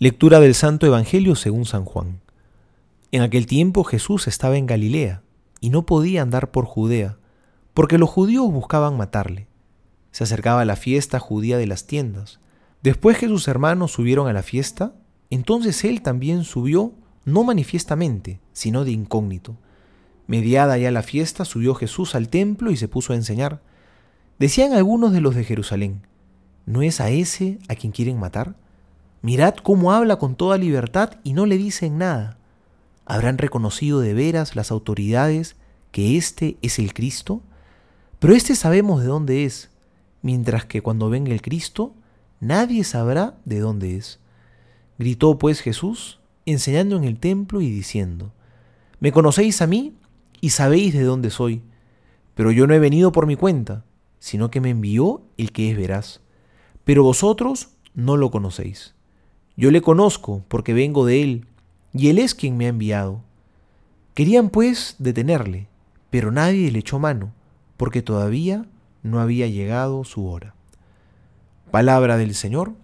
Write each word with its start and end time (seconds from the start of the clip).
Lectura 0.00 0.38
del 0.38 0.54
Santo 0.54 0.86
Evangelio 0.86 1.34
según 1.34 1.64
San 1.64 1.84
Juan. 1.84 2.20
En 3.10 3.22
aquel 3.22 3.46
tiempo 3.46 3.82
Jesús 3.82 4.28
estaba 4.28 4.56
en 4.56 4.66
Galilea 4.66 5.22
y 5.60 5.70
no 5.70 5.86
podía 5.86 6.22
andar 6.22 6.52
por 6.52 6.66
Judea, 6.66 7.16
porque 7.74 7.98
los 7.98 8.08
judíos 8.08 8.48
buscaban 8.52 8.96
matarle. 8.96 9.48
Se 10.12 10.22
acercaba 10.22 10.64
la 10.64 10.76
fiesta 10.76 11.18
judía 11.18 11.58
de 11.58 11.66
las 11.66 11.88
tiendas. 11.88 12.38
Después 12.80 13.18
que 13.18 13.26
sus 13.26 13.48
hermanos 13.48 13.90
subieron 13.90 14.28
a 14.28 14.32
la 14.32 14.44
fiesta, 14.44 14.94
entonces 15.30 15.82
él 15.82 16.00
también 16.00 16.44
subió, 16.44 16.92
no 17.24 17.42
manifiestamente, 17.42 18.38
sino 18.52 18.84
de 18.84 18.92
incógnito. 18.92 19.56
Mediada 20.28 20.78
ya 20.78 20.92
la 20.92 21.02
fiesta, 21.02 21.44
subió 21.44 21.74
Jesús 21.74 22.14
al 22.14 22.28
templo 22.28 22.70
y 22.70 22.76
se 22.76 22.86
puso 22.86 23.14
a 23.14 23.16
enseñar. 23.16 23.62
Decían 24.38 24.74
algunos 24.74 25.12
de 25.12 25.22
los 25.22 25.34
de 25.34 25.42
Jerusalén, 25.42 26.02
¿no 26.66 26.82
es 26.82 27.00
a 27.00 27.10
ese 27.10 27.58
a 27.66 27.74
quien 27.74 27.90
quieren 27.90 28.20
matar? 28.20 28.54
Mirad 29.20 29.56
cómo 29.56 29.92
habla 29.92 30.16
con 30.16 30.36
toda 30.36 30.58
libertad 30.58 31.18
y 31.24 31.32
no 31.32 31.46
le 31.46 31.58
dicen 31.58 31.98
nada. 31.98 32.38
¿Habrán 33.04 33.38
reconocido 33.38 34.00
de 34.00 34.14
veras 34.14 34.54
las 34.54 34.70
autoridades 34.70 35.56
que 35.90 36.16
éste 36.16 36.56
es 36.62 36.78
el 36.78 36.94
Cristo? 36.94 37.42
Pero 38.18 38.34
éste 38.34 38.54
sabemos 38.54 39.00
de 39.00 39.08
dónde 39.08 39.44
es, 39.44 39.70
mientras 40.22 40.64
que 40.66 40.82
cuando 40.82 41.08
venga 41.08 41.32
el 41.32 41.42
Cristo, 41.42 41.94
nadie 42.40 42.84
sabrá 42.84 43.38
de 43.44 43.60
dónde 43.60 43.96
es. 43.96 44.20
Gritó 44.98 45.38
pues 45.38 45.60
Jesús, 45.60 46.20
enseñando 46.44 46.96
en 46.96 47.04
el 47.04 47.18
templo 47.18 47.60
y 47.60 47.70
diciendo, 47.70 48.32
Me 49.00 49.12
conocéis 49.12 49.62
a 49.62 49.66
mí 49.66 49.94
y 50.40 50.50
sabéis 50.50 50.94
de 50.94 51.02
dónde 51.02 51.30
soy, 51.30 51.62
pero 52.34 52.52
yo 52.52 52.66
no 52.66 52.74
he 52.74 52.78
venido 52.78 53.10
por 53.10 53.26
mi 53.26 53.36
cuenta, 53.36 53.84
sino 54.18 54.50
que 54.50 54.60
me 54.60 54.70
envió 54.70 55.22
el 55.36 55.52
que 55.52 55.70
es 55.70 55.76
veraz. 55.76 56.20
Pero 56.84 57.02
vosotros 57.02 57.70
no 57.94 58.16
lo 58.16 58.30
conocéis. 58.30 58.94
Yo 59.58 59.72
le 59.72 59.82
conozco 59.82 60.44
porque 60.46 60.72
vengo 60.72 61.04
de 61.04 61.20
él, 61.20 61.46
y 61.92 62.10
él 62.10 62.20
es 62.20 62.36
quien 62.36 62.56
me 62.56 62.66
ha 62.66 62.68
enviado. 62.68 63.22
Querían 64.14 64.50
pues 64.50 64.94
detenerle, 65.00 65.66
pero 66.10 66.30
nadie 66.30 66.70
le 66.70 66.78
echó 66.78 67.00
mano, 67.00 67.32
porque 67.76 68.00
todavía 68.00 68.66
no 69.02 69.18
había 69.18 69.48
llegado 69.48 70.04
su 70.04 70.28
hora. 70.28 70.54
Palabra 71.72 72.16
del 72.16 72.36
Señor, 72.36 72.74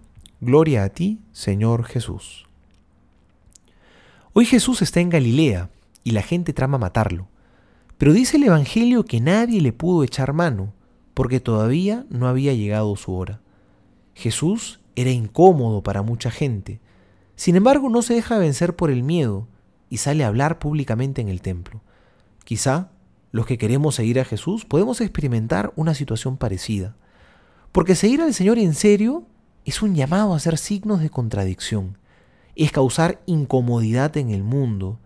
gloria 0.41 0.83
a 0.83 0.89
ti, 0.89 1.21
Señor 1.31 1.85
Jesús. 1.85 2.45
Hoy 4.33 4.45
Jesús 4.45 4.81
está 4.81 4.99
en 4.99 5.09
Galilea 5.09 5.69
y 6.03 6.11
la 6.11 6.23
gente 6.23 6.51
trama 6.51 6.77
matarlo, 6.77 7.29
pero 7.97 8.11
dice 8.11 8.35
el 8.35 8.43
Evangelio 8.43 9.05
que 9.05 9.21
nadie 9.21 9.61
le 9.61 9.71
pudo 9.71 10.03
echar 10.03 10.33
mano, 10.33 10.73
porque 11.13 11.39
todavía 11.39 12.05
no 12.09 12.27
había 12.27 12.53
llegado 12.53 12.97
su 12.97 13.13
hora. 13.13 13.39
Jesús 14.13 14.81
era 14.95 15.11
incómodo 15.11 15.83
para 15.83 16.01
mucha 16.01 16.31
gente. 16.31 16.79
Sin 17.35 17.55
embargo, 17.55 17.89
no 17.89 18.01
se 18.01 18.13
deja 18.13 18.37
vencer 18.37 18.75
por 18.75 18.89
el 18.89 19.03
miedo 19.03 19.47
y 19.89 19.97
sale 19.97 20.23
a 20.23 20.27
hablar 20.27 20.59
públicamente 20.59 21.21
en 21.21 21.29
el 21.29 21.41
templo. 21.41 21.81
Quizá 22.43 22.91
los 23.31 23.45
que 23.45 23.57
queremos 23.57 23.95
seguir 23.95 24.19
a 24.19 24.25
Jesús 24.25 24.65
podemos 24.65 25.01
experimentar 25.01 25.73
una 25.75 25.93
situación 25.93 26.37
parecida. 26.37 26.95
Porque 27.71 27.95
seguir 27.95 28.21
al 28.21 28.33
Señor 28.33 28.57
en 28.57 28.73
serio 28.73 29.25
es 29.65 29.81
un 29.81 29.95
llamado 29.95 30.33
a 30.33 30.37
hacer 30.37 30.57
signos 30.57 31.01
de 31.01 31.09
contradicción, 31.09 31.97
es 32.55 32.71
causar 32.71 33.21
incomodidad 33.25 34.15
en 34.15 34.29
el 34.29 34.43
mundo, 34.43 34.99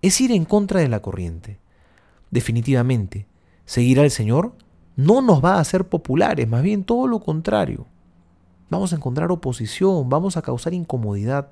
es 0.00 0.20
ir 0.20 0.32
en 0.32 0.46
contra 0.46 0.80
de 0.80 0.88
la 0.88 1.02
corriente. 1.02 1.58
Definitivamente, 2.30 3.26
seguir 3.66 4.00
al 4.00 4.10
Señor 4.10 4.56
no 4.96 5.20
nos 5.20 5.44
va 5.44 5.56
a 5.56 5.60
hacer 5.60 5.88
populares, 5.88 6.48
más 6.48 6.62
bien 6.62 6.84
todo 6.84 7.06
lo 7.06 7.20
contrario 7.20 7.86
vamos 8.70 8.92
a 8.92 8.96
encontrar 8.96 9.30
oposición, 9.30 10.08
vamos 10.08 10.36
a 10.36 10.42
causar 10.42 10.74
incomodidad. 10.74 11.50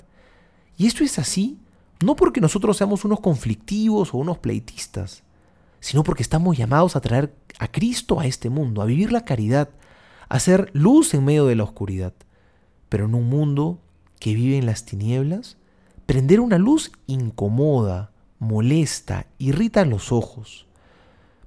Y 0.76 0.86
esto 0.86 1.04
es 1.04 1.18
así 1.18 1.58
no 2.02 2.16
porque 2.16 2.40
nosotros 2.40 2.76
seamos 2.76 3.04
unos 3.04 3.20
conflictivos 3.20 4.12
o 4.12 4.18
unos 4.18 4.38
pleitistas, 4.38 5.22
sino 5.80 6.02
porque 6.02 6.22
estamos 6.22 6.58
llamados 6.58 6.96
a 6.96 7.00
traer 7.00 7.34
a 7.58 7.68
Cristo 7.68 8.18
a 8.18 8.26
este 8.26 8.50
mundo, 8.50 8.82
a 8.82 8.86
vivir 8.86 9.12
la 9.12 9.24
caridad, 9.24 9.68
a 10.28 10.40
ser 10.40 10.70
luz 10.72 11.14
en 11.14 11.24
medio 11.24 11.46
de 11.46 11.54
la 11.54 11.64
oscuridad. 11.64 12.12
Pero 12.88 13.04
en 13.04 13.14
un 13.14 13.28
mundo 13.28 13.78
que 14.18 14.34
vive 14.34 14.58
en 14.58 14.66
las 14.66 14.84
tinieblas, 14.84 15.56
prender 16.06 16.40
una 16.40 16.58
luz 16.58 16.92
incomoda, 17.06 18.10
molesta, 18.38 19.26
irrita 19.38 19.84
los 19.84 20.10
ojos. 20.10 20.66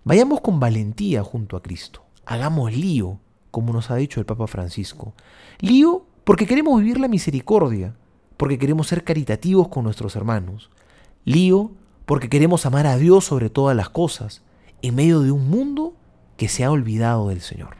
Vayamos 0.05 0.41
con 0.41 0.59
valentía 0.59 1.23
junto 1.23 1.57
a 1.57 1.61
Cristo, 1.61 2.05
hagamos 2.25 2.73
lío, 2.73 3.19
como 3.55 3.71
nos 3.71 3.89
ha 3.89 3.95
dicho 3.95 4.19
el 4.19 4.25
Papa 4.25 4.47
Francisco. 4.47 5.13
Lío 5.61 6.05
porque 6.25 6.45
queremos 6.45 6.77
vivir 6.77 6.99
la 6.99 7.07
misericordia, 7.07 7.95
porque 8.35 8.57
queremos 8.57 8.87
ser 8.87 9.05
caritativos 9.05 9.69
con 9.69 9.85
nuestros 9.85 10.17
hermanos. 10.17 10.69
Lío 11.23 11.71
porque 12.05 12.27
queremos 12.27 12.65
amar 12.65 12.85
a 12.85 12.97
Dios 12.97 13.23
sobre 13.23 13.49
todas 13.49 13.73
las 13.73 13.87
cosas, 13.87 14.41
en 14.81 14.95
medio 14.95 15.21
de 15.21 15.31
un 15.31 15.49
mundo 15.49 15.93
que 16.35 16.49
se 16.49 16.65
ha 16.65 16.69
olvidado 16.69 17.29
del 17.29 17.39
Señor. 17.39 17.77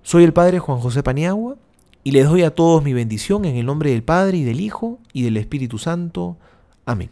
Soy 0.00 0.24
el 0.24 0.32
Padre 0.32 0.58
Juan 0.58 0.78
José 0.78 1.02
Paniagua 1.02 1.56
y 2.02 2.12
les 2.12 2.26
doy 2.26 2.42
a 2.42 2.54
todos 2.54 2.82
mi 2.82 2.94
bendición 2.94 3.44
en 3.44 3.56
el 3.56 3.66
nombre 3.66 3.90
del 3.90 4.02
Padre 4.02 4.38
y 4.38 4.44
del 4.44 4.62
Hijo 4.62 5.00
y 5.12 5.20
del 5.20 5.36
Espíritu 5.36 5.76
Santo. 5.76 6.38
Amén. 6.86 7.10